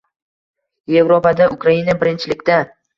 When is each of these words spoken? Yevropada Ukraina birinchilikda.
Yevropada 0.95 1.49
Ukraina 1.59 1.99
birinchilikda. 2.01 2.63